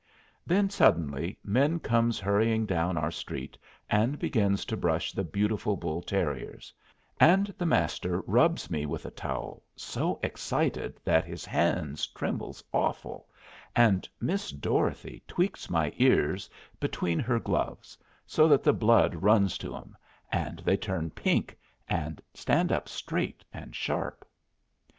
Then 0.47 0.71
suddenly 0.71 1.37
men 1.43 1.79
comes 1.79 2.19
hurrying 2.19 2.65
down 2.65 2.97
our 2.97 3.11
street 3.11 3.55
and 3.87 4.17
begins 4.17 4.65
to 4.65 4.75
brush 4.75 5.11
the 5.11 5.23
beautiful 5.23 5.77
bull 5.77 6.01
terriers; 6.01 6.73
and 7.19 7.53
the 7.55 7.67
Master 7.67 8.21
rubs 8.21 8.71
me 8.71 8.87
with 8.87 9.05
a 9.05 9.11
towel 9.11 9.61
so 9.75 10.19
excited 10.23 10.99
that 11.03 11.23
his 11.23 11.45
hands 11.45 12.07
trembles 12.07 12.63
awful, 12.73 13.27
and 13.75 14.09
Miss 14.19 14.49
Dorothy 14.49 15.21
tweaks 15.27 15.69
my 15.69 15.93
ears 15.97 16.49
between 16.79 17.19
her 17.19 17.39
gloves, 17.39 17.95
so 18.25 18.47
that 18.47 18.63
the 18.63 18.73
blood 18.73 19.17
runs 19.21 19.55
to 19.59 19.75
'em, 19.77 19.95
and 20.31 20.57
they 20.65 20.77
turn 20.77 21.11
pink 21.11 21.55
and 21.87 22.23
stand 22.33 22.71
up 22.71 22.89
straight 22.89 23.45
and 23.53 23.75
sharp. 23.75 24.27